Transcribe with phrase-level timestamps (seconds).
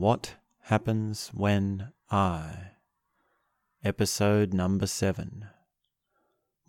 [0.00, 2.70] What happens when I?
[3.84, 5.48] Episode number seven.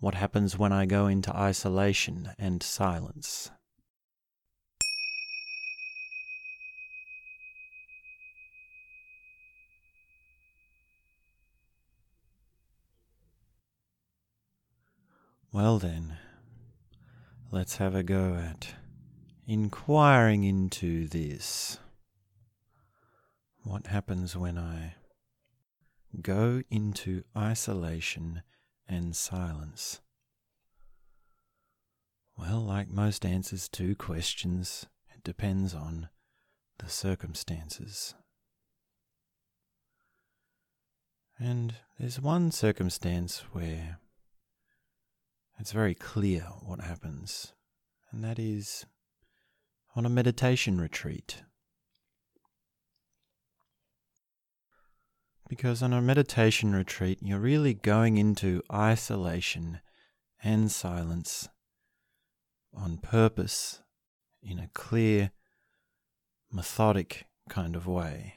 [0.00, 3.50] What happens when I go into isolation and silence?
[15.50, 16.18] Well then,
[17.50, 18.74] let's have a go at
[19.46, 21.78] inquiring into this.
[23.64, 24.96] What happens when I
[26.20, 28.42] go into isolation
[28.88, 30.00] and silence?
[32.36, 36.08] Well, like most answers to questions, it depends on
[36.78, 38.14] the circumstances.
[41.38, 44.00] And there's one circumstance where
[45.60, 47.52] it's very clear what happens,
[48.10, 48.86] and that is
[49.94, 51.42] on a meditation retreat.
[55.52, 59.80] Because on a meditation retreat, you're really going into isolation
[60.42, 61.46] and silence
[62.72, 63.82] on purpose
[64.42, 65.30] in a clear,
[66.50, 68.36] methodic kind of way.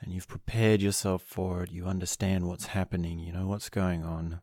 [0.00, 4.40] And you've prepared yourself for it, you understand what's happening, you know what's going on.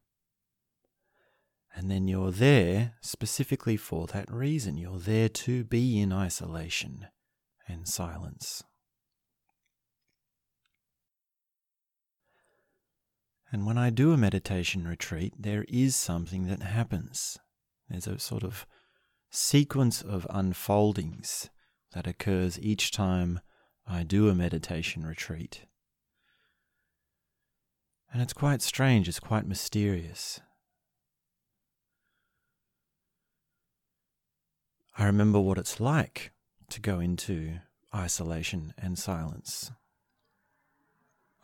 [1.75, 4.77] And then you're there specifically for that reason.
[4.77, 7.07] You're there to be in isolation
[7.67, 8.63] and silence.
[13.53, 17.37] And when I do a meditation retreat, there is something that happens.
[17.87, 18.65] There's a sort of
[19.29, 21.51] sequence of unfoldings
[21.93, 23.41] that occurs each time
[23.85, 25.67] I do a meditation retreat.
[28.11, 30.41] And it's quite strange, it's quite mysterious.
[34.97, 36.31] I remember what it's like
[36.71, 37.59] to go into
[37.93, 39.71] isolation and silence.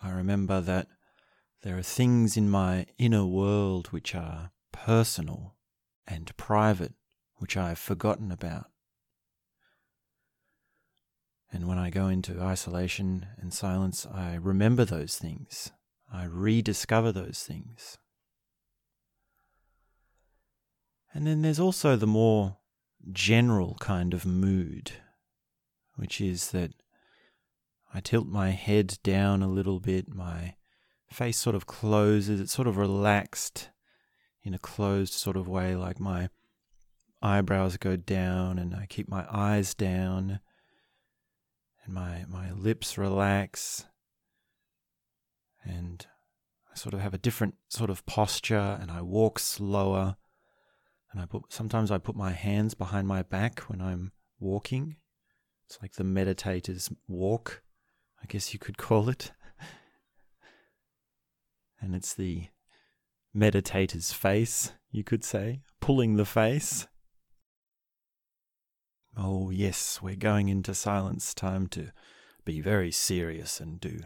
[0.01, 0.87] I remember that
[1.61, 5.55] there are things in my inner world which are personal
[6.07, 6.93] and private,
[7.35, 8.67] which I have forgotten about.
[11.51, 15.71] And when I go into isolation and silence, I remember those things.
[16.11, 17.97] I rediscover those things.
[21.13, 22.57] And then there's also the more
[23.11, 24.91] general kind of mood,
[25.95, 26.71] which is that
[27.93, 30.55] I tilt my head down a little bit, my
[31.11, 33.69] face sort of closes, it's sort of relaxed
[34.43, 36.29] in a closed sort of way, like my
[37.21, 40.39] eyebrows go down and I keep my eyes down
[41.83, 43.85] and my, my lips relax
[45.63, 46.05] and
[46.71, 50.15] I sort of have a different sort of posture and I walk slower
[51.11, 54.97] and I put sometimes I put my hands behind my back when I'm walking.
[55.65, 57.63] It's like the meditator's walk,
[58.21, 59.31] I guess you could call it
[61.81, 62.47] and it's the
[63.33, 66.87] meditator's face, you could say, pulling the face.
[69.17, 71.91] Oh, yes, we're going into silence time to
[72.45, 74.01] be very serious and do,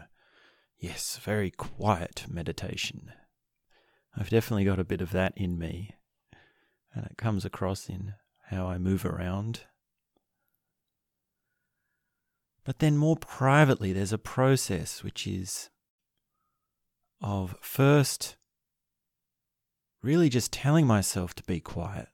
[0.78, 3.12] yes, very quiet meditation.
[4.16, 5.96] I've definitely got a bit of that in me,
[6.94, 8.14] and it comes across in
[8.50, 9.62] how I move around.
[12.64, 15.70] But then, more privately, there's a process which is
[17.20, 18.36] of first
[20.02, 22.08] really just telling myself to be quiet.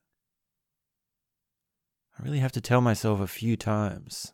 [2.19, 4.33] I really have to tell myself a few times.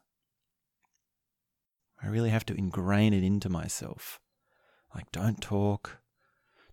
[2.03, 4.21] I really have to ingrain it into myself.
[4.94, 5.99] Like, don't talk,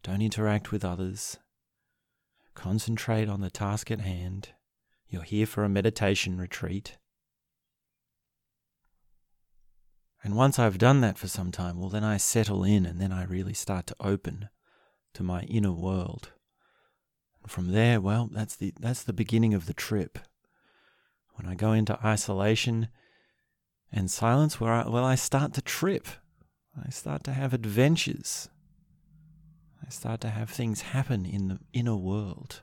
[0.02, 1.38] don't interact with others,
[2.54, 4.50] concentrate on the task at hand.
[5.08, 6.98] You're here for a meditation retreat.
[10.24, 13.12] And once I've done that for some time, well, then I settle in and then
[13.12, 14.48] I really start to open
[15.14, 16.32] to my inner world.
[17.42, 20.18] And from there, well, that's the, that's the beginning of the trip.
[21.36, 22.88] When I go into isolation
[23.92, 26.08] and silence, where I, well, I start to trip.
[26.76, 28.48] I start to have adventures.
[29.86, 32.62] I start to have things happen in the inner world.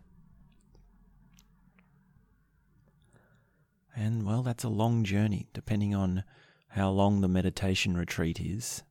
[3.94, 6.24] And well, that's a long journey, depending on
[6.70, 8.82] how long the meditation retreat is.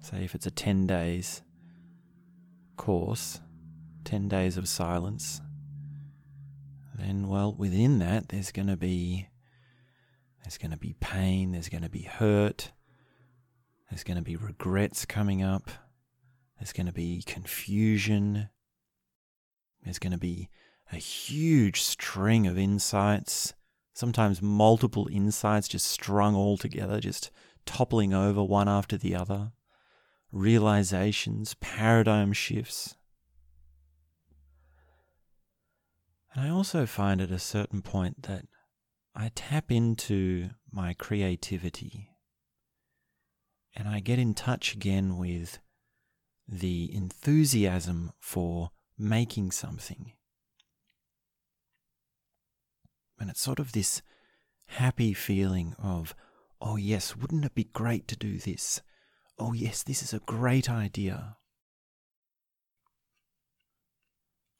[0.00, 1.42] Say if it's a 10 days
[2.76, 3.40] course,
[4.04, 5.40] 10 days of silence,
[6.94, 9.28] then well within that there's going to be
[10.42, 12.70] there's going to be pain, there's going to be hurt,
[13.90, 15.70] there's going to be regrets coming up,
[16.58, 18.50] there's going to be confusion,
[19.82, 20.50] there's going to be
[20.92, 23.54] a huge string of insights
[23.94, 27.30] sometimes multiple insights just strung all together, just
[27.64, 29.52] toppling over one after the other,
[30.30, 32.96] realizations, paradigm shifts.
[36.34, 38.46] And I also find at a certain point that
[39.14, 42.10] I tap into my creativity
[43.76, 45.60] and I get in touch again with
[46.48, 50.12] the enthusiasm for making something.
[53.18, 54.02] And it's sort of this
[54.66, 56.14] happy feeling of,
[56.60, 58.82] oh, yes, wouldn't it be great to do this?
[59.38, 61.36] Oh, yes, this is a great idea.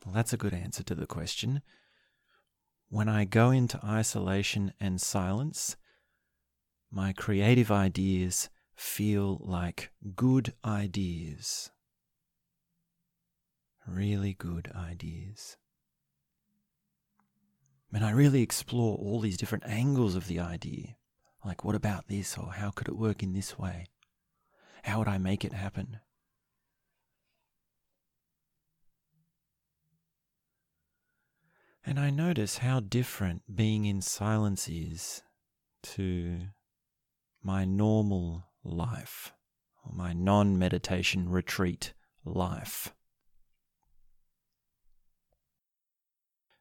[0.04, 1.62] Well, that's a good answer to the question.
[2.88, 5.76] When I go into isolation and silence,
[6.90, 11.70] my creative ideas feel like good ideas.
[13.86, 15.56] Really good ideas.
[17.94, 20.96] And I really explore all these different angles of the idea.
[21.44, 22.36] Like, what about this?
[22.36, 23.86] Or how could it work in this way?
[24.82, 26.00] How would I make it happen?
[31.86, 35.22] And I notice how different being in silence is
[35.84, 36.48] to
[37.44, 39.32] my normal life,
[39.84, 41.92] or my non meditation retreat
[42.24, 42.92] life.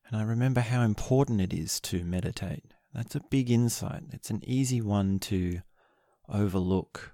[0.07, 2.73] And I remember how important it is to meditate.
[2.93, 4.03] That's a big insight.
[4.11, 5.61] It's an easy one to
[6.29, 7.13] overlook.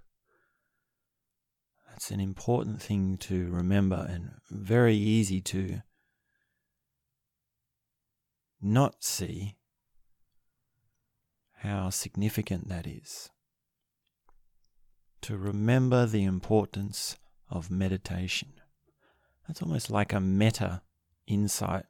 [1.90, 5.82] That's an important thing to remember and very easy to
[8.62, 9.56] not see
[11.60, 13.30] how significant that is
[15.22, 17.18] to remember the importance
[17.50, 18.54] of meditation.
[19.48, 20.82] That's almost like a meta
[21.28, 21.86] insight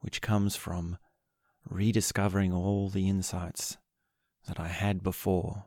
[0.00, 0.98] which comes from
[1.68, 3.76] rediscovering all the insights
[4.46, 5.66] that I had before.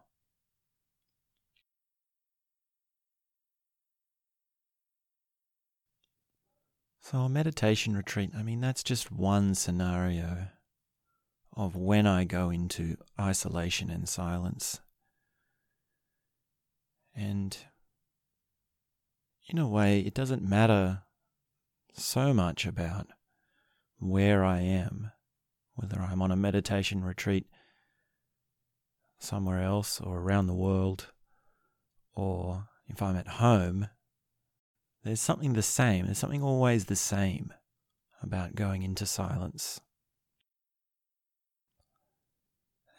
[7.02, 10.48] So, a meditation retreat, I mean, that's just one scenario
[11.56, 14.80] of when I go into isolation and silence.
[17.16, 17.56] And
[19.48, 21.04] in a way, it doesn't matter
[21.94, 23.08] so much about
[24.04, 25.12] where I am,
[25.76, 27.48] whether I'm on a meditation retreat
[29.20, 31.08] somewhere else or around the world,
[32.14, 33.88] or if I'm at home,
[35.04, 36.06] there's something the same.
[36.06, 37.54] There's something always the same
[38.22, 39.82] about going into silence.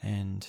[0.02, 0.46] And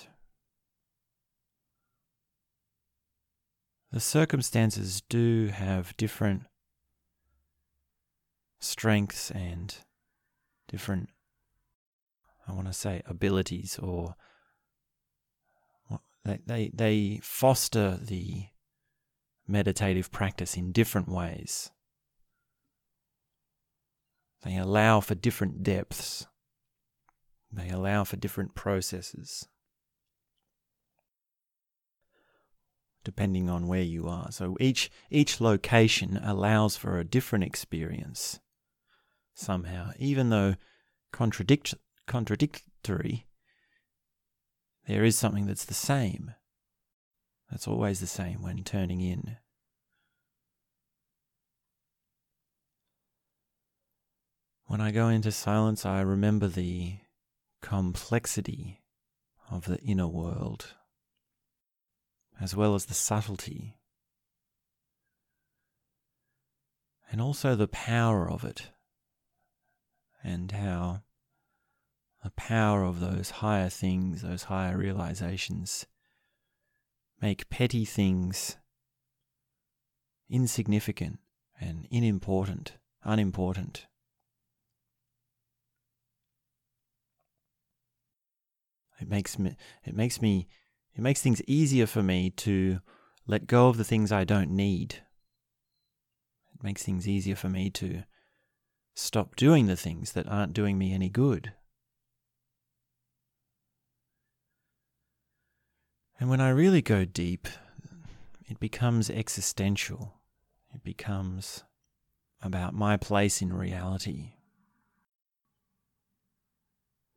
[3.90, 6.42] the circumstances do have different
[8.58, 9.74] strengths and
[10.68, 11.08] different,
[12.46, 14.14] I want to say, abilities, or
[16.24, 18.46] they, they, they foster the
[19.46, 21.70] meditative practice in different ways.
[24.42, 26.26] They allow for different depths.
[27.52, 29.48] They allow for different processes.
[33.06, 34.32] depending on where you are.
[34.32, 38.40] So each each location allows for a different experience
[39.36, 40.56] somehow, even though
[41.12, 41.74] contradict
[42.06, 43.26] contradictory.
[44.86, 46.34] There is something that's the same.
[47.50, 49.36] That's always the same when turning in.
[54.64, 56.98] When I go into silence, I remember the
[57.62, 58.82] complexity
[59.50, 60.74] of the inner world
[62.40, 63.78] as well as the subtlety,
[67.10, 68.70] and also the power of it,
[70.26, 71.02] and how
[72.24, 75.86] the power of those higher things, those higher realizations,
[77.22, 78.56] make petty things
[80.28, 81.20] insignificant
[81.60, 82.72] and inimportant,
[83.04, 83.86] unimportant.
[89.00, 89.54] It makes me,
[89.84, 90.48] it makes me
[90.96, 92.80] it makes things easier for me to
[93.26, 94.94] let go of the things I don't need.
[96.54, 98.02] It makes things easier for me to
[98.96, 101.52] stop doing the things that aren't doing me any good.
[106.18, 107.46] And when I really go deep,
[108.48, 110.14] it becomes existential.
[110.74, 111.64] It becomes
[112.42, 114.32] about my place in reality.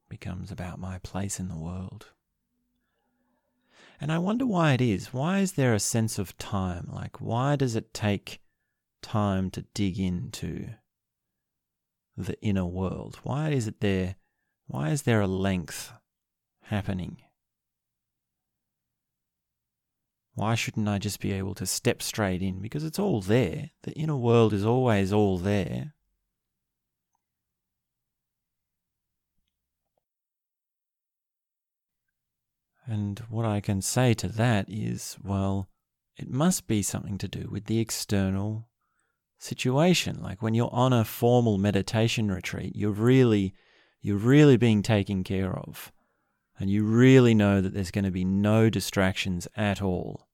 [0.04, 2.08] It becomes about my place in the world.
[4.02, 5.14] And I wonder why it is.
[5.14, 6.90] Why is there a sense of time?
[6.92, 8.42] Like, why does it take
[9.02, 10.72] time to dig into
[12.26, 13.20] the inner world?
[13.24, 14.16] Why is it there?
[14.68, 15.92] Why is there a length?
[16.70, 17.18] happening?
[20.36, 22.60] Why shouldn't I just be able to step straight in?
[22.60, 23.72] Because it's all there.
[23.84, 25.94] The inner world is always all there.
[32.86, 35.68] And what I can say to that is, well,
[36.18, 38.69] it must be something to do with the external
[39.39, 40.22] situation.
[40.22, 43.55] Like when you're on a formal meditation retreat, you're really,
[44.01, 45.91] you're really being taken care of.
[46.60, 50.27] And you really know that there's going to be no distractions at all.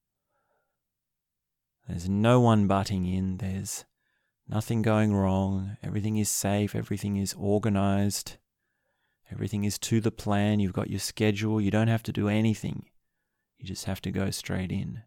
[1.88, 3.38] There's no one butting in.
[3.38, 3.85] There's
[4.47, 5.77] nothing going wrong.
[5.83, 6.74] Everything is safe.
[6.74, 8.38] Everything is organized.
[9.31, 10.59] Everything is to the plan.
[10.59, 11.62] You've got your schedule.
[11.62, 12.88] You don't have to do anything.
[13.59, 15.03] You just have to go straight in.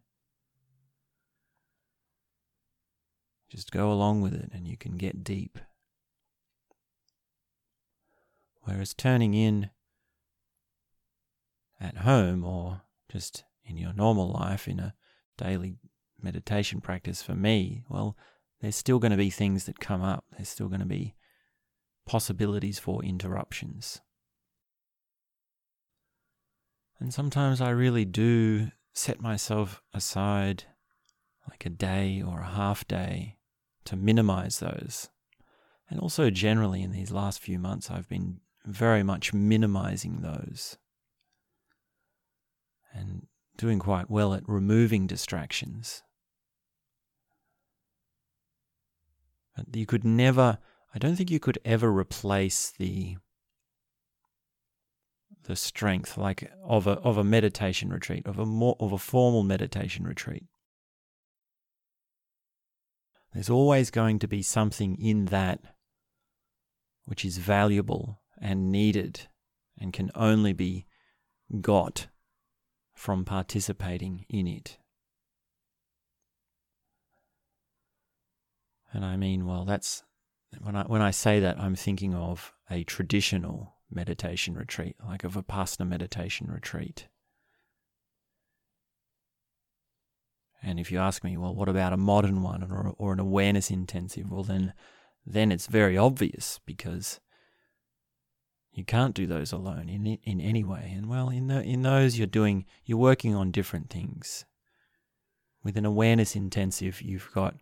[3.49, 5.59] Just go along with it and you can get deep.
[8.63, 9.71] Whereas turning in
[11.81, 14.95] at home or just in your normal life, in a
[15.39, 15.77] daily
[16.21, 18.17] meditation practice for me, well,
[18.61, 20.25] there's still going to be things that come up.
[20.37, 21.15] There's still going to be
[22.07, 24.03] possibilities for interruptions.
[27.01, 30.65] And sometimes I really do set myself aside
[31.49, 33.38] like a day or a half day
[33.89, 35.09] to minimize those.
[35.91, 40.77] And also, generally, in these last few months, I've been very much minimizing those
[42.93, 43.27] and
[43.57, 46.03] doing quite well at removing distractions.
[49.57, 50.59] But you could never,
[50.95, 53.17] I don't think you could ever replace the
[55.45, 59.43] the strength like of a of a meditation retreat, of a more of a formal
[59.43, 60.45] meditation retreat.
[63.33, 65.61] There's always going to be something in that
[67.05, 69.29] which is valuable and needed
[69.79, 70.87] and can only be
[71.61, 72.09] got
[72.95, 74.79] from participating in it.
[78.93, 80.03] And I mean, well, that's
[80.61, 85.29] when I when I say that, I'm thinking of a traditional meditation retreat, like a
[85.29, 87.09] Vipassana meditation retreat.
[90.63, 93.71] And if you ask me, well, what about a modern one or, or an awareness
[93.71, 94.31] intensive?
[94.31, 94.73] Well, then,
[95.25, 97.21] then it's very obvious because
[98.79, 100.93] you can't do those alone in in any way.
[100.97, 104.45] And well, in the, in those you're doing you're working on different things.
[105.65, 107.57] With an awareness intensive, you've got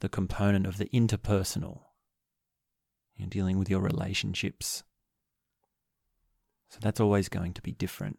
[0.00, 1.82] the component of the interpersonal.
[3.14, 4.82] You're dealing with your relationships.
[6.70, 8.18] So that's always going to be different.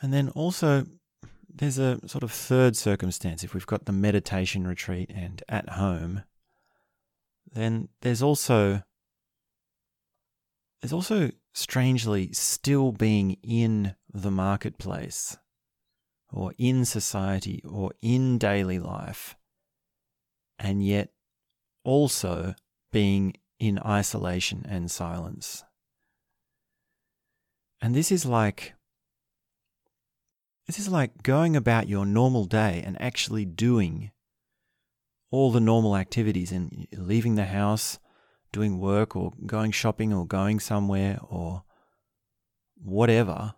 [0.00, 0.86] And then also,
[1.52, 3.42] there's a sort of third circumstance.
[3.42, 6.22] If we've got the meditation retreat and at home,
[7.52, 8.82] then there's also
[10.80, 15.36] there's also strangely still being in the marketplace
[16.32, 19.34] or in society or in daily life,
[20.58, 21.10] and yet
[21.84, 22.54] also
[22.92, 25.64] being in isolation and silence.
[27.80, 28.74] And this is like
[30.68, 34.10] this is like going about your normal day and actually doing
[35.30, 37.98] all the normal activities and leaving the house,
[38.52, 41.64] doing work or going shopping or going somewhere or
[42.76, 43.54] whatever.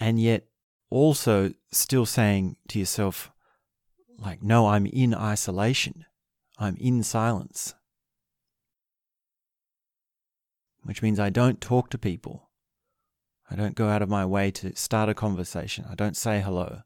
[0.00, 0.48] And yet
[0.90, 3.30] also still saying to yourself,
[4.18, 6.04] like, no, I'm in isolation.
[6.58, 7.74] I'm in silence.
[10.82, 12.47] Which means I don't talk to people.
[13.50, 15.86] I don't go out of my way to start a conversation.
[15.90, 16.82] I don't say hello.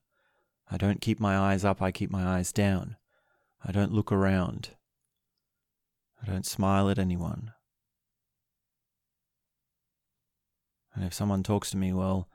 [0.70, 2.96] I don't keep my eyes up, I keep my eyes down.
[3.64, 4.70] I don't look around.
[6.22, 7.52] I don't smile at anyone.
[10.94, 12.28] And if someone talks to me, well,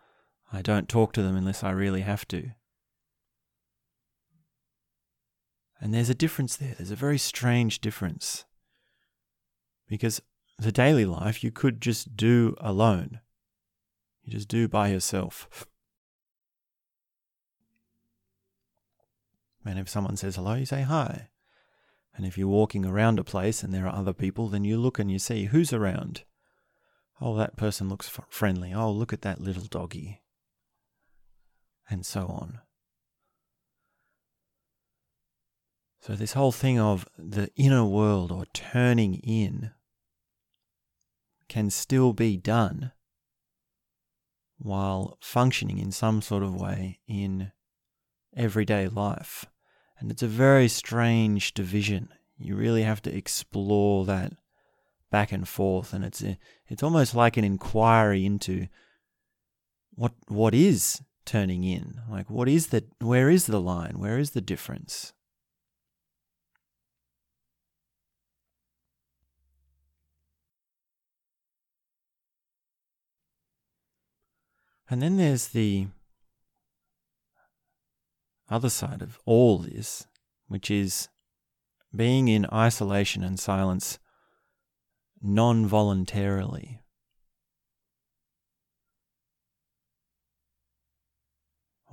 [0.51, 2.51] I don't talk to them unless I really have to.
[5.79, 6.73] And there's a difference there.
[6.75, 8.45] There's a very strange difference.
[9.87, 10.21] Because
[10.57, 13.19] the daily life you could just do alone.
[14.27, 15.65] You just do by yourself.
[19.63, 21.29] And if someone says hello, you say hi.
[22.13, 24.99] And if you're walking around a place and there are other people, then you look
[24.99, 26.23] and you see who's around.
[27.21, 28.73] Oh, that person looks friendly.
[28.73, 30.21] Oh, look at that little doggy.
[31.89, 32.59] And so on.
[36.01, 39.71] So, this whole thing of the inner world or turning in
[41.47, 42.91] can still be done
[44.57, 47.51] while functioning in some sort of way in
[48.35, 49.45] everyday life.
[49.99, 52.09] And it's a very strange division.
[52.37, 54.33] You really have to explore that
[55.11, 56.23] back and forth, and it's
[56.67, 58.67] it's almost like an inquiry into
[59.91, 62.01] what what is turning in.
[62.09, 63.95] Like, what is the where is the line?
[63.97, 65.13] Where is the difference?
[74.89, 75.87] And then there's the
[78.49, 80.07] other side of all this,
[80.47, 81.09] which is
[81.95, 83.99] being in isolation and silence
[85.21, 86.81] non voluntarily.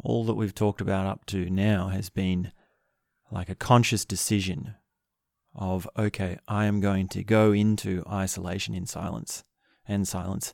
[0.03, 2.53] All that we've talked about up to now has been
[3.31, 4.75] like a conscious decision
[5.55, 9.45] of, okay, I am going to go into isolation in silence
[9.89, 10.53] and silence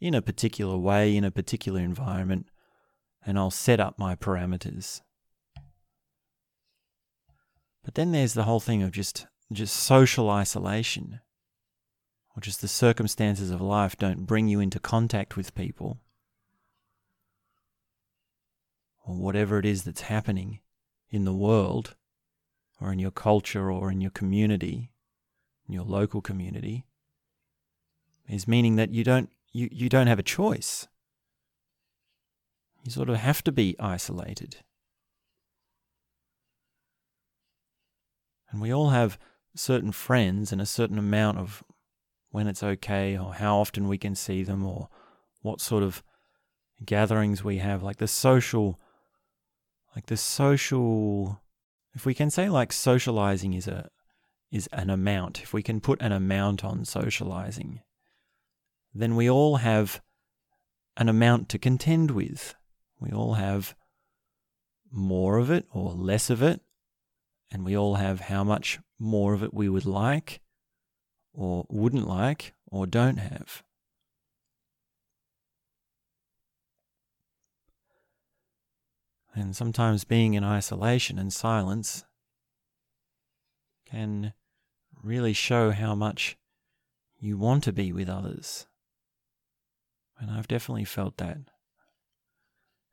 [0.00, 2.46] in a particular way, in a particular environment,
[3.24, 5.02] and I'll set up my parameters.
[7.84, 11.20] But then there's the whole thing of just just social isolation,
[12.36, 15.98] or just the circumstances of life don't bring you into contact with people,
[19.04, 20.60] or whatever it is that's happening
[21.10, 21.96] in the world,
[22.80, 24.92] or in your culture, or in your community,
[25.66, 26.86] in your local community,
[28.28, 30.88] is meaning that you don't you, you don't have a choice.
[32.84, 34.56] You sort of have to be isolated.
[38.50, 39.18] And we all have
[39.54, 41.62] certain friends and a certain amount of
[42.30, 44.88] when it's okay or how often we can see them or
[45.42, 46.02] what sort of
[46.84, 48.78] gatherings we have like the social
[49.94, 51.40] like the social
[51.94, 53.90] if we can say like socializing is a
[54.50, 57.80] is an amount if we can put an amount on socializing
[58.94, 60.00] then we all have
[60.96, 62.54] an amount to contend with.
[62.98, 63.74] We all have
[64.90, 66.60] more of it or less of it,
[67.50, 70.40] and we all have how much more of it we would like,
[71.32, 73.62] or wouldn't like, or don't have.
[79.34, 82.04] And sometimes being in isolation and silence
[83.86, 84.34] can
[85.02, 86.36] really show how much
[87.18, 88.66] you want to be with others.
[90.20, 91.38] And I've definitely felt that.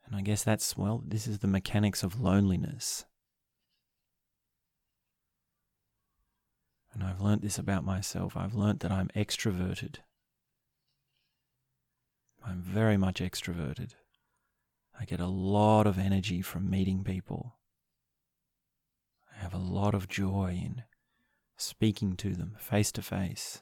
[0.05, 3.05] And I guess that's, well, this is the mechanics of loneliness.
[6.93, 8.37] And I've learnt this about myself.
[8.37, 9.97] I've learnt that I'm extroverted.
[12.45, 13.91] I'm very much extroverted.
[14.99, 17.57] I get a lot of energy from meeting people.
[19.35, 20.83] I have a lot of joy in
[21.57, 23.61] speaking to them face to face.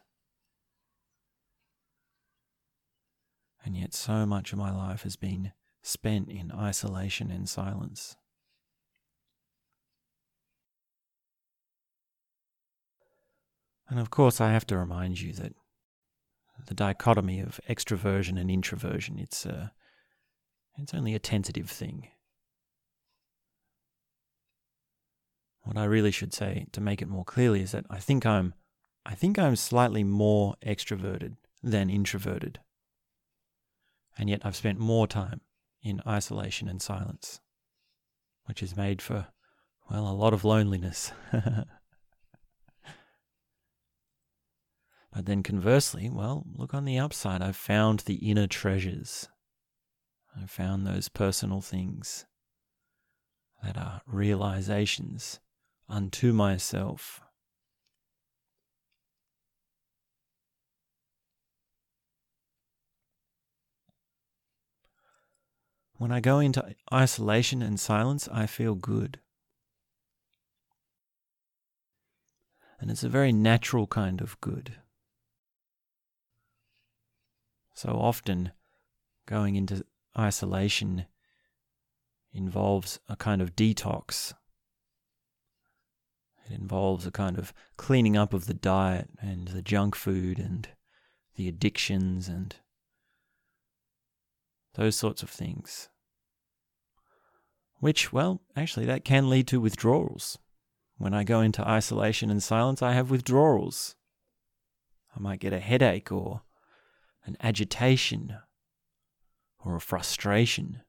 [3.65, 5.51] And yet so much of my life has been
[5.81, 8.15] spent in isolation and silence.
[13.89, 15.53] And of course, I have to remind you that
[16.67, 19.73] the dichotomy of extroversion and introversion, it's, a,
[20.77, 22.07] it's only a tentative thing.
[25.63, 28.53] What I really should say to make it more clearly is that I think I'm
[29.07, 32.59] I think I'm slightly more extroverted than introverted
[34.17, 35.41] and yet I've spent more time
[35.81, 37.41] in isolation and silence,
[38.45, 39.27] which has made for,
[39.89, 41.11] well, a lot of loneliness.
[41.31, 41.67] but
[45.13, 47.41] then conversely, well, look on the upside.
[47.41, 49.29] I've found the inner treasures.
[50.35, 52.25] I've found those personal things
[53.63, 55.39] that are realizations
[55.87, 57.21] unto myself
[65.97, 69.19] When I go into isolation and silence, I feel good.
[72.79, 74.73] And it's a very natural kind of good.
[77.73, 78.51] So often,
[79.25, 79.85] going into
[80.17, 81.05] isolation
[82.33, 84.33] involves a kind of detox.
[86.45, 90.67] It involves a kind of cleaning up of the diet and the junk food and
[91.35, 92.55] the addictions and
[94.75, 95.89] those sorts of things.
[97.79, 100.37] Which, well, actually, that can lead to withdrawals.
[100.97, 103.95] When I go into isolation and silence, I have withdrawals.
[105.15, 106.41] I might get a headache or
[107.25, 108.37] an agitation
[109.63, 110.81] or a frustration.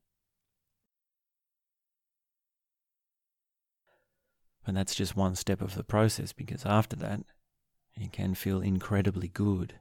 [4.64, 7.20] But that's just one step of the process because after that,
[7.94, 9.80] it can feel incredibly good.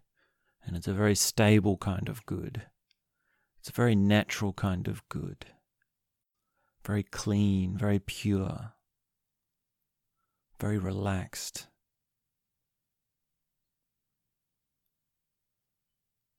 [0.64, 2.64] And it's a very stable kind of good.
[3.66, 5.48] It's a very natural kind of good,
[6.86, 8.74] very clean, very pure,
[10.60, 11.66] very relaxed.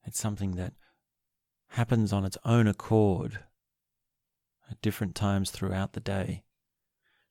[0.04, 0.74] It's something that
[1.70, 3.40] happens on its own accord
[4.70, 6.44] at different times throughout the day,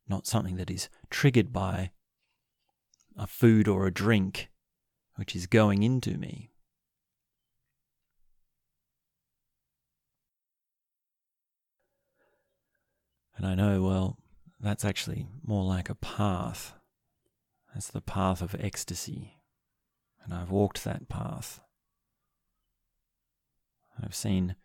[0.10, 1.92] not something that is triggered by
[3.18, 4.52] a food or a drink
[5.16, 6.52] which is going into me.
[13.38, 14.18] And I know, well,
[14.60, 16.74] that's actually more like a path.
[17.74, 19.38] That's the path of ecstasy.
[20.24, 21.60] And I've walked that path.
[24.02, 24.56] I've seen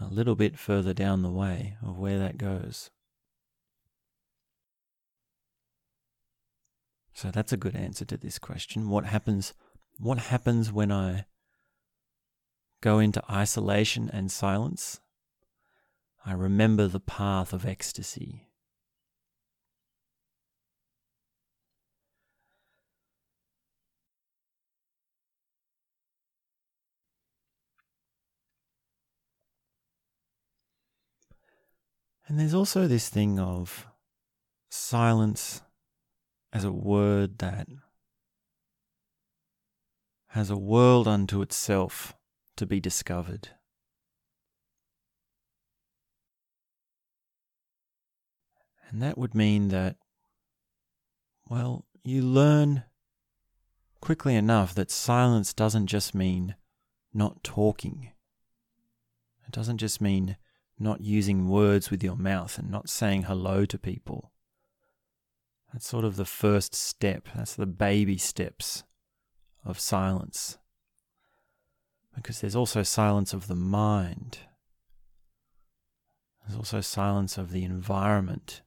[0.00, 2.90] a little bit further down the way of where that goes.
[7.12, 8.88] So that's a good answer to this question.
[8.88, 9.52] What happens
[9.98, 11.26] what happens when I
[12.80, 15.00] go into isolation and silence?
[16.24, 18.50] I remember the path of ecstasy.
[32.30, 33.88] And there's also this thing of
[34.70, 35.62] silence
[36.52, 37.66] as a word that
[40.28, 42.14] has a world unto itself
[42.56, 43.48] to be discovered.
[48.90, 49.96] And that would mean that,
[51.48, 52.84] well, you learn
[54.00, 56.56] quickly enough that silence doesn't just mean
[57.14, 58.10] not talking.
[59.46, 60.36] It doesn't just mean
[60.78, 64.32] not using words with your mouth and not saying hello to people.
[65.72, 67.28] That's sort of the first step.
[67.34, 68.82] That's the baby steps
[69.64, 70.58] of silence.
[72.14, 74.38] Because there's also silence of the mind.
[76.42, 78.62] There's also silence of the environment.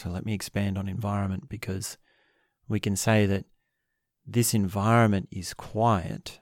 [0.00, 1.98] So let me expand on environment because
[2.68, 3.44] we can say that
[4.26, 6.40] this environment is quiet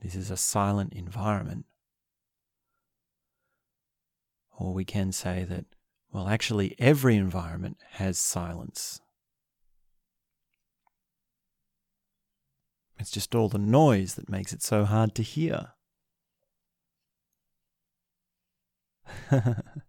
[0.00, 1.66] This is a silent environment.
[4.56, 5.66] Or we can say that,
[6.12, 9.00] well, actually, every environment has silence.
[12.98, 15.72] It's just all the noise that makes it so hard to hear.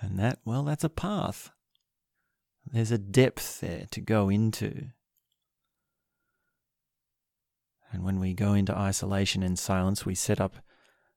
[0.00, 1.50] and that, well, that's a path.
[2.66, 4.88] There's a depth there to go into.
[7.90, 10.56] And when we go into isolation and silence, we set up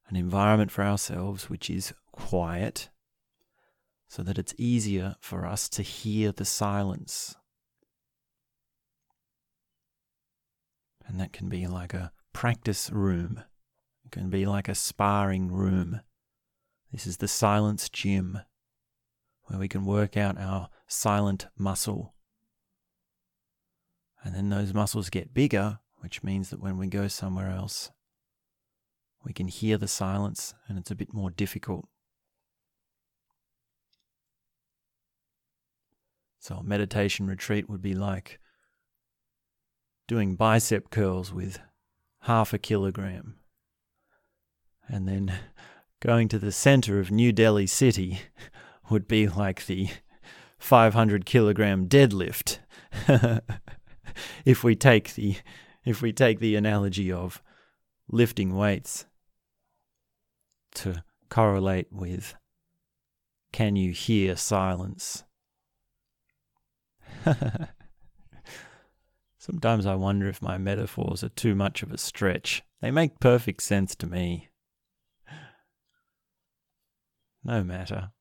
[0.08, 2.90] an environment for ourselves which is quiet
[4.08, 7.36] so that it's easier for us to hear the silence.
[11.06, 13.44] And that can be like a practice room,
[14.06, 16.02] it can be like a sparring room.
[16.92, 18.40] This is the silence gym
[19.52, 22.16] where we can work out our silent muscle.
[24.24, 27.92] And then those muscles get bigger which means that when we go somewhere else,
[29.24, 31.88] we can hear the silence and it's a bit more difficult.
[36.40, 38.40] So, a meditation retreat would be like
[40.08, 41.60] doing bicep curls with
[42.22, 43.36] half a kilogram
[44.88, 45.32] and then
[46.00, 48.22] going to the center of New Delhi city
[48.92, 49.90] would be like the
[50.60, 52.60] 500 kilogram deadlift.
[54.46, 55.38] if we take the
[55.84, 57.42] if we take the analogy of
[58.08, 59.06] lifting weights
[60.76, 62.36] to correlate with
[63.52, 65.24] can you hear silence?
[69.38, 72.64] Sometimes I wonder if my metaphors are too much of a stretch.
[72.82, 74.50] They make perfect sense to me.
[77.44, 78.12] No matter.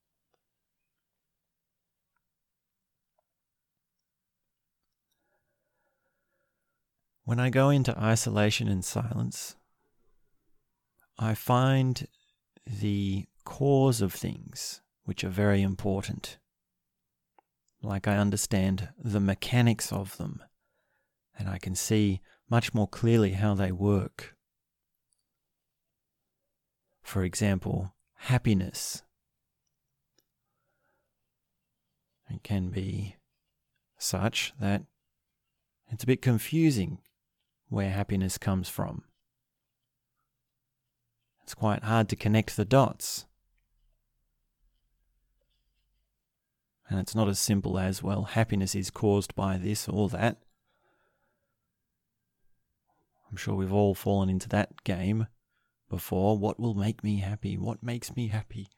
[7.25, 9.57] When I go into isolation and silence,
[11.19, 12.07] I find
[12.67, 16.39] the cause of things which are very important.
[17.83, 20.43] Like I understand the mechanics of them,
[21.39, 24.35] and I can see much more clearly how they work.
[27.03, 29.03] For example, happiness.
[32.29, 33.17] It can be
[33.99, 34.85] such that
[35.89, 36.99] it's a bit confusing
[37.71, 39.05] where happiness comes from.
[41.43, 43.25] It's quite hard to connect the dots.
[46.89, 50.39] And it's not as simple as, well, happiness is caused by this or that.
[53.31, 55.29] I'm sure we've all fallen into that game
[55.89, 56.37] before.
[56.37, 57.57] What will make me happy?
[57.57, 58.69] What makes me happy?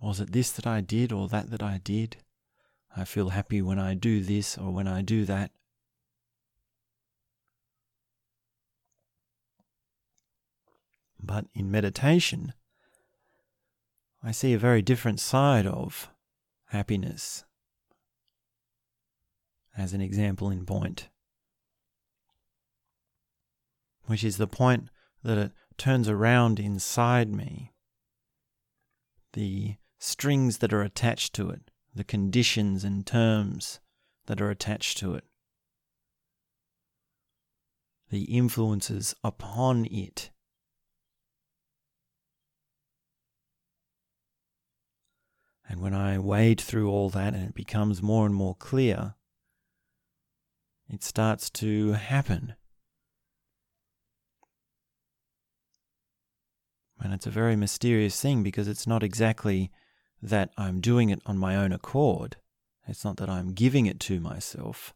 [0.00, 2.18] Was it this that I did or that that I did?
[2.94, 5.52] I feel happy when I do this or when I do that.
[11.22, 12.52] But in meditation,
[14.22, 16.10] I see a very different side of
[16.66, 17.44] happiness.
[19.76, 21.08] As an example in point,
[24.06, 24.88] which is the point
[25.22, 27.72] that it turns around inside me.
[29.32, 33.80] The strings that are attached to it, the conditions and terms
[34.26, 35.24] that are attached to it,
[38.10, 40.30] the influences upon it.
[45.72, 49.14] And when I wade through all that and it becomes more and more clear,
[50.86, 52.56] it starts to happen.
[57.00, 59.70] And it's a very mysterious thing because it's not exactly
[60.20, 62.36] that I'm doing it on my own accord.
[62.86, 64.92] It's not that I'm giving it to myself.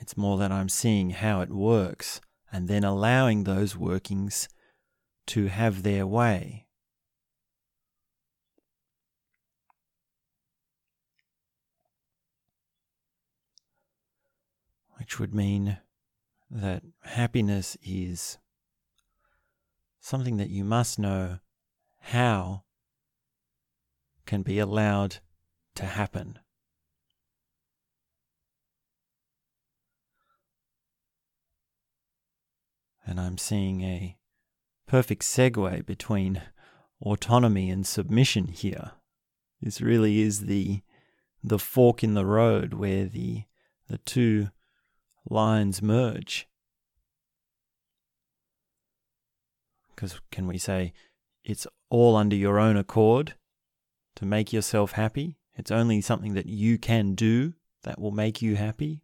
[0.00, 4.48] It's more that I'm seeing how it works and then allowing those workings
[5.26, 6.65] to have their way.
[15.06, 15.78] Which would mean
[16.50, 18.38] that happiness is
[20.00, 21.38] something that you must know
[22.00, 22.64] how
[24.26, 25.18] can be allowed
[25.76, 26.40] to happen.
[33.06, 34.18] And I'm seeing a
[34.88, 36.42] perfect segue between
[37.00, 38.90] autonomy and submission here.
[39.62, 40.82] This really is the
[41.44, 43.44] the fork in the road where the
[43.86, 44.48] the two
[45.28, 46.48] lines merge.
[49.94, 50.92] Because can we say
[51.44, 53.34] it's all under your own accord
[54.16, 55.38] to make yourself happy?
[55.54, 59.00] It's only something that you can do that will make you happy?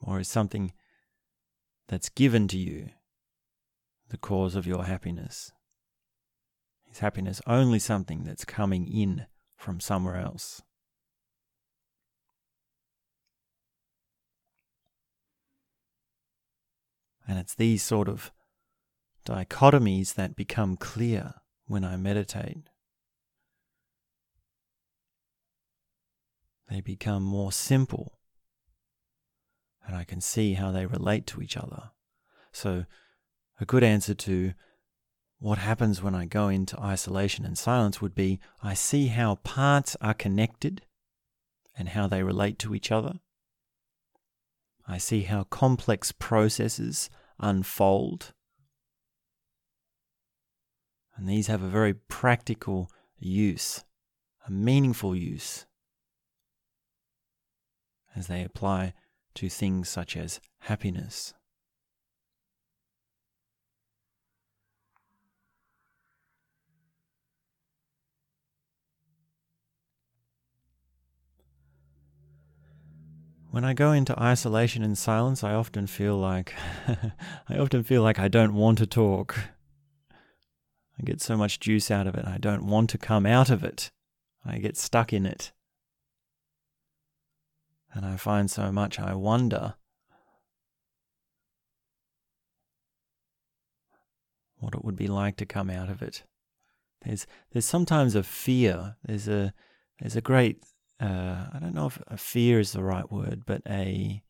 [0.00, 0.72] Or is something
[1.88, 2.90] that's given to you
[4.08, 5.52] the cause of your happiness?
[6.90, 10.62] Is happiness only something that's coming in from somewhere else?
[17.26, 18.32] And it's these sort of
[19.24, 21.34] dichotomies that become clear
[21.66, 22.68] when I meditate.
[26.68, 28.18] They become more simple,
[29.84, 31.90] and I can see how they relate to each other.
[32.52, 32.84] So,
[33.60, 34.52] a good answer to
[35.40, 39.96] what happens when I go into isolation and silence would be I see how parts
[40.00, 40.82] are connected
[41.76, 43.20] and how they relate to each other.
[44.90, 48.32] I see how complex processes unfold
[51.20, 53.84] and these have a very practical use,
[54.46, 55.66] a meaningful use,
[58.16, 58.94] as they apply
[59.34, 61.34] to things such as happiness.
[73.50, 76.54] When I go into isolation and silence, I often feel like
[77.48, 79.36] I often feel like I don't want to talk.
[80.98, 82.24] I get so much juice out of it.
[82.24, 83.90] I don't want to come out of it.
[84.44, 85.50] I get stuck in it.
[87.92, 89.74] And I find so much I wonder
[94.58, 96.22] what it would be like to come out of it.
[97.04, 98.94] There's there's sometimes a fear.
[99.02, 99.52] There's a
[99.98, 100.62] there's a great
[101.00, 104.22] uh, I don't know if a fear is the right word, but a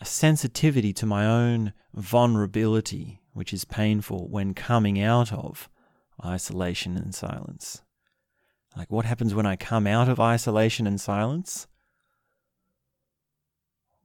[0.00, 5.68] a sensitivity to my own vulnerability which is painful when coming out of
[6.24, 7.82] isolation and silence.
[8.76, 11.66] Like, what happens when I come out of isolation and silence?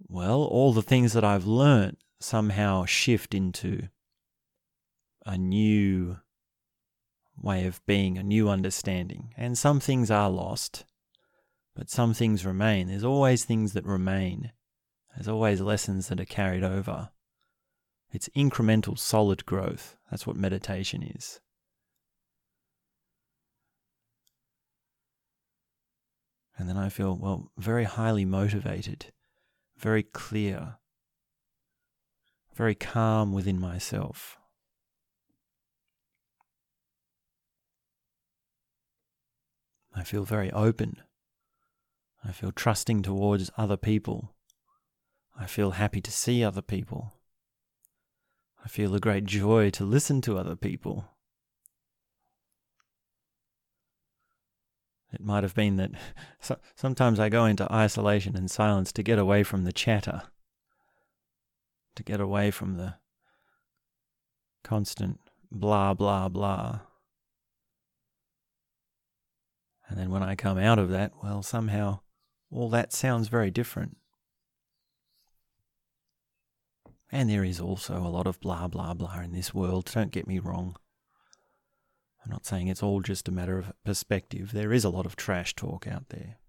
[0.07, 3.89] Well, all the things that I've learnt somehow shift into
[5.25, 6.17] a new
[7.41, 9.33] way of being, a new understanding.
[9.37, 10.85] And some things are lost,
[11.75, 12.87] but some things remain.
[12.87, 14.51] There's always things that remain,
[15.15, 17.09] there's always lessons that are carried over.
[18.11, 19.95] It's incremental, solid growth.
[20.09, 21.39] That's what meditation is.
[26.57, 29.07] And then I feel, well, very highly motivated,
[29.77, 30.77] very clear,
[32.55, 34.37] very calm within myself.
[39.97, 41.01] I feel very open.
[42.23, 44.35] I feel trusting towards other people.
[45.39, 47.13] I feel happy to see other people.
[48.63, 51.05] I feel a great joy to listen to other people.
[55.11, 55.91] It might have been that
[56.39, 60.23] so- sometimes I go into isolation and silence to get away from the chatter,
[61.95, 62.95] to get away from the
[64.63, 66.81] constant blah, blah, blah.
[69.87, 71.99] And then when I come out of that, well, somehow
[72.51, 73.97] all that sounds very different.
[77.11, 80.27] And there is also a lot of blah, blah, blah in this world, don't get
[80.27, 80.75] me wrong.
[82.23, 84.51] I'm not saying it's all just a matter of perspective.
[84.51, 86.39] There is a lot of trash talk out there.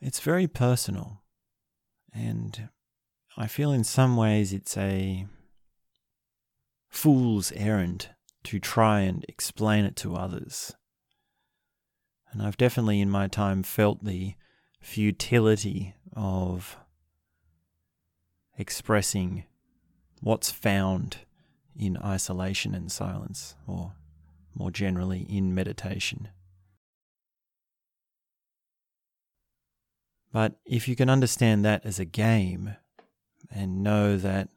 [0.00, 1.22] It's very personal,
[2.12, 2.68] and
[3.36, 5.26] I feel in some ways it's a
[6.88, 8.08] fool's errand
[8.44, 10.74] to try and explain it to others.
[12.32, 14.34] And I've definitely in my time felt the
[14.80, 16.78] futility of
[18.56, 19.44] expressing
[20.20, 21.18] what's found
[21.78, 23.92] in isolation and silence, or
[24.54, 26.28] more generally in meditation.
[30.32, 32.76] But if you can understand that as a game
[33.50, 34.48] and know that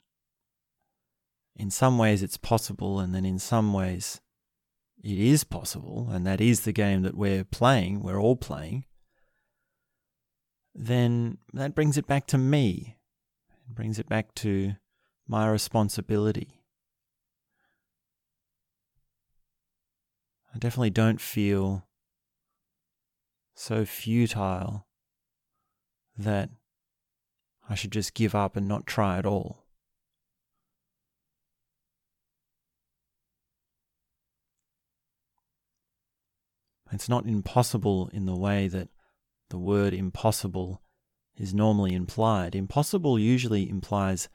[1.55, 4.21] in some ways it's possible, and then in some ways
[5.03, 8.85] it is possible, and that is the game that we're playing, we're all playing,
[10.73, 12.97] then that brings it back to me.
[13.69, 14.73] It brings it back to
[15.27, 16.61] my responsibility.
[20.53, 21.85] I definitely don't feel
[23.53, 24.87] so futile
[26.17, 26.49] that
[27.69, 29.67] I should just give up and not try at all.
[36.91, 38.89] It's not impossible in the way that
[39.51, 40.81] the word impossible
[41.37, 42.55] is normally implied.
[42.55, 44.27] Impossible usually implies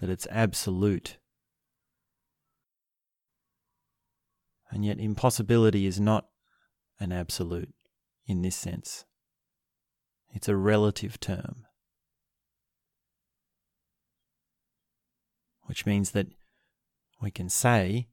[0.00, 1.18] that it's absolute.
[4.70, 6.26] And yet, impossibility is not
[6.98, 7.72] an absolute
[8.26, 9.04] in this sense,
[10.32, 11.66] it's a relative term.
[15.70, 16.26] Which means that
[17.22, 18.08] we can say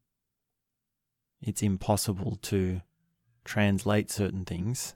[1.41, 2.81] it's impossible to
[3.45, 4.93] translate certain things.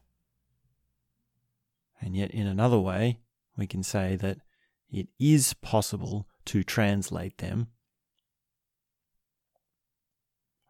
[1.99, 3.17] And yet, in another way,
[3.57, 4.41] we can say that
[4.91, 7.69] it is possible to translate them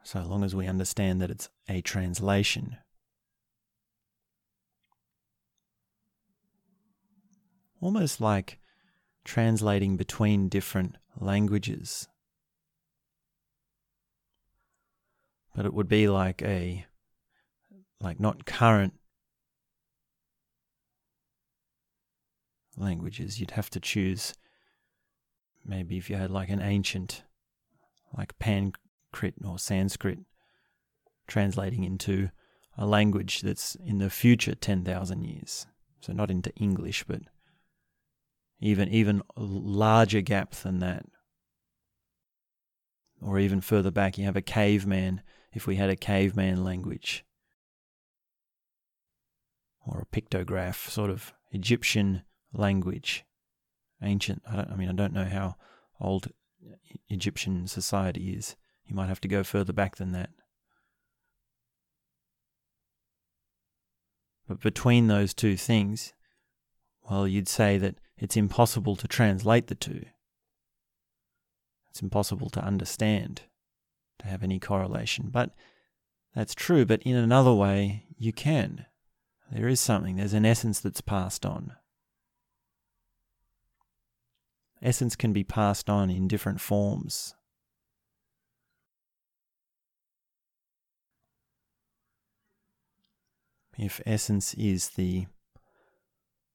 [0.02, 2.78] so long as we understand that it's a translation.
[7.82, 8.61] Almost like
[9.24, 12.08] translating between different languages.
[15.56, 16.86] But it would be like a
[18.00, 18.94] like not current
[22.78, 23.40] languages.
[23.40, 24.34] You'd have to choose
[25.66, 27.24] maybe if you had like an ancient,
[28.18, 30.20] like Prakrit or Sanskrit,
[31.28, 32.30] translating into
[32.78, 35.68] a language that's in the future 10,000 years.
[36.00, 37.22] So not into English, but
[38.62, 41.06] even even larger gap than that.
[43.22, 45.22] Or even further back, you have a caveman.
[45.54, 47.26] If we had a caveman language,
[49.86, 52.22] or a pictograph, sort of Egyptian
[52.54, 53.26] language,
[54.02, 54.42] ancient.
[54.48, 55.56] I, I mean, I don't know how
[56.00, 56.32] old
[57.10, 58.56] Egyptian society is.
[58.86, 60.30] You might have to go further back than that.
[64.48, 66.14] But between those two things,
[67.10, 70.06] well, you'd say that it's impossible to translate the two.
[71.90, 73.42] It's impossible to understand,
[74.20, 75.30] to have any correlation.
[75.32, 75.56] But
[76.36, 78.86] that's true, but in another way, you can.
[79.52, 81.74] There is something, there's an essence that's passed on.
[84.84, 87.34] Essence can be passed on in different forms.
[93.78, 95.26] If essence is the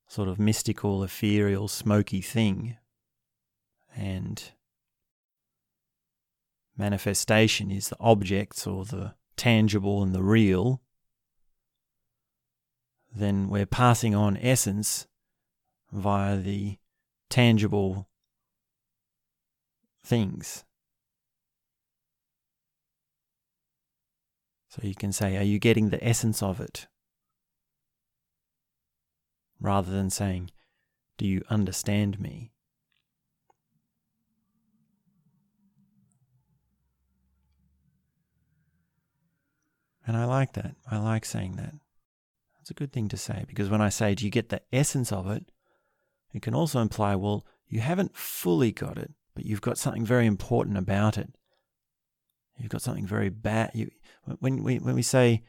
[0.07, 2.76] sort of mystical, ethereal, smoky thing,
[3.94, 4.52] and
[6.76, 10.80] manifestation is the objects or the tangible and the real,
[13.14, 15.07] then we're passing on essence
[15.92, 16.76] via the
[17.30, 18.09] tangible
[20.04, 20.64] things.
[24.68, 26.86] So you can say, Are you getting the essence of it?
[29.61, 30.50] Rather than saying,
[31.18, 32.52] Do you understand me?
[40.07, 40.76] And I like that.
[40.88, 41.74] I like saying that.
[42.61, 45.12] It's a good thing to say because when I say, do you get the essence
[45.12, 45.50] of it?
[46.32, 50.26] It can also imply, well, you haven't fully got it, but you've got something very
[50.26, 51.36] important about it.
[52.59, 53.72] You've got something very bad.
[53.74, 53.90] You,
[54.40, 55.42] when we when we say,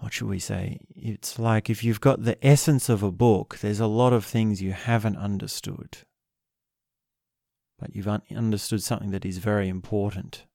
[0.00, 0.80] what should we say?
[0.96, 4.62] It's like if you've got the essence of a book, there's a lot of things
[4.62, 5.98] you haven't understood,
[7.78, 10.46] but you've un- understood something that is very important,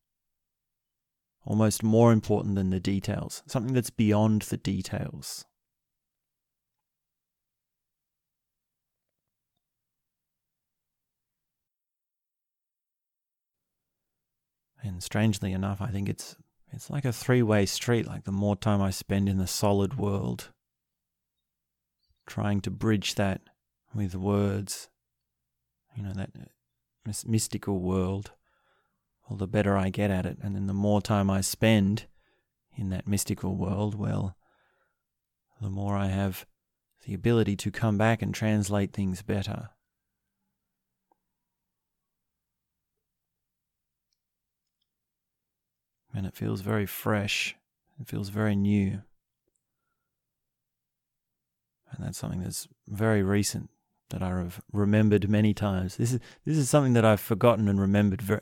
[1.46, 5.46] almost more important than the details, something that's beyond the details.
[14.82, 16.36] And strangely enough, I think it's
[16.76, 18.06] it's like a three-way street.
[18.06, 20.50] Like the more time I spend in the solid world,
[22.28, 23.42] trying to bridge that
[23.94, 24.90] with words,
[25.96, 28.32] you know, that uh, mystical world,
[29.28, 30.38] well, the better I get at it.
[30.42, 32.08] And then the more time I spend
[32.76, 34.36] in that mystical world, well,
[35.62, 36.46] the more I have
[37.06, 39.70] the ability to come back and translate things better.
[46.16, 47.56] And it feels very fresh.
[48.00, 49.02] It feels very new.
[51.92, 53.70] And that's something that's very recent
[54.10, 55.98] that I have remembered many times.
[55.98, 58.42] This is this is something that I've forgotten and remembered very,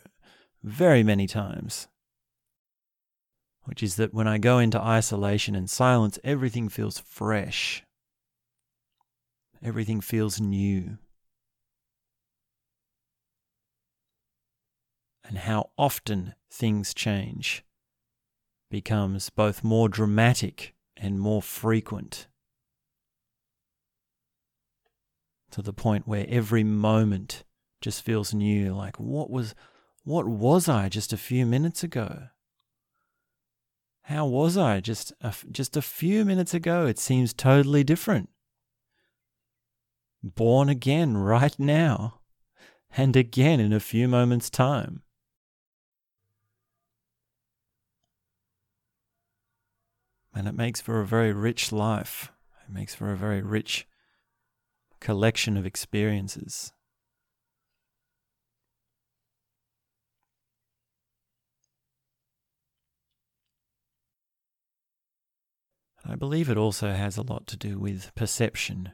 [0.63, 1.87] very many times.
[3.63, 7.83] Which is that when I go into isolation and silence, everything feels fresh.
[9.63, 10.97] Everything feels new.
[15.23, 17.63] And how often things change
[18.69, 22.27] becomes both more dramatic and more frequent.
[25.51, 27.43] To the point where every moment
[27.81, 29.53] just feels new like what was
[30.05, 32.29] what was i just a few minutes ago?
[34.03, 36.87] How was i just a, just a few minutes ago?
[36.87, 38.29] It seems totally different.
[40.23, 42.21] Born again right now
[42.97, 45.03] and again in a few moments time
[50.35, 52.31] And it makes for a very rich life.
[52.67, 53.87] It makes for a very rich
[54.99, 56.71] collection of experiences.
[66.05, 68.91] I believe it also has a lot to do with perception.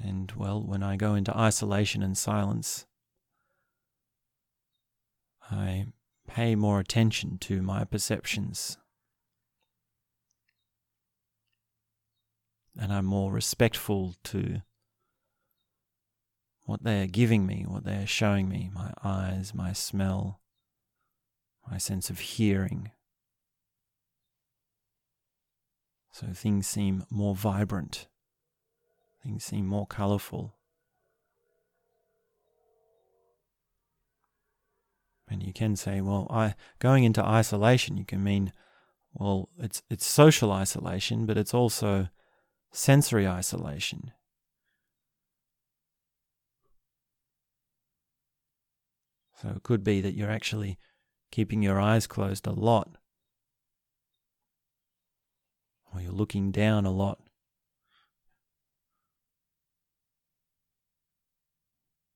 [0.00, 2.86] And, well, when I go into isolation and silence,
[5.48, 5.86] I
[6.32, 8.78] pay more attention to my perceptions.
[12.78, 14.62] And I'm more respectful to
[16.64, 20.40] what they are giving me, what they are showing me my eyes, my smell,
[21.70, 22.92] my sense of hearing.
[26.12, 28.08] So things seem more vibrant,
[29.22, 30.54] things seem more colorful.
[35.32, 38.52] And you can say, well, I going into isolation, you can mean,
[39.14, 42.08] well, it's it's social isolation, but it's also
[42.70, 44.12] sensory isolation.
[49.40, 50.78] So it could be that you're actually
[51.30, 52.98] keeping your eyes closed a lot,
[55.94, 57.20] or you're looking down a lot.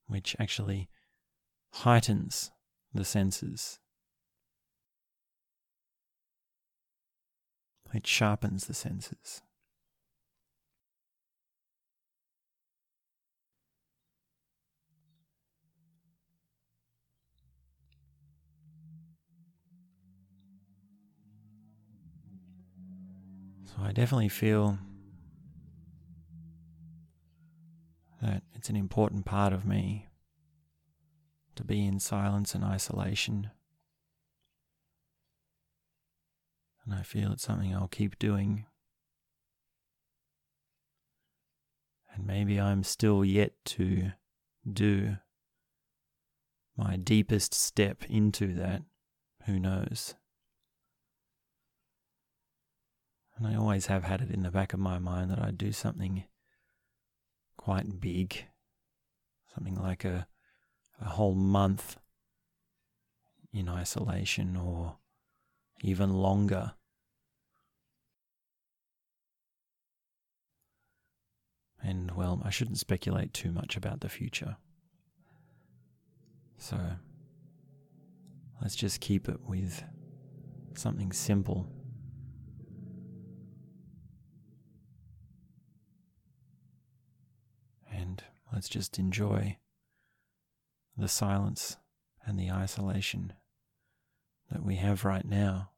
[0.07, 0.91] Which actually
[1.73, 2.53] heightens
[2.97, 3.79] the senses.
[7.95, 9.43] It sharpens the senses.
[23.65, 24.79] So I definitely feel
[28.21, 30.06] that it's an important part of me
[31.57, 33.51] to be in silence and isolation.
[36.85, 38.67] And I feel it's something I'll keep doing.
[42.15, 44.13] And maybe I'm still yet to
[44.71, 45.17] do
[46.77, 48.83] my deepest step into that.
[49.47, 50.15] Who knows?
[53.37, 55.73] And I always have had it in the back of my mind that I'd do
[55.73, 56.25] something
[57.57, 58.47] quite big,
[59.55, 60.27] something like a
[61.01, 61.97] a whole month
[63.53, 64.97] in isolation or
[65.83, 66.73] even longer.
[71.83, 74.57] And well, I shouldn't speculate too much about the future.
[76.59, 76.79] So
[78.61, 79.85] let's just keep it with
[80.75, 81.69] something simple.
[87.93, 88.23] And
[88.53, 89.59] let's just enjoy
[90.97, 91.77] the silence
[92.25, 93.33] and the isolation
[94.51, 95.71] that we have right now.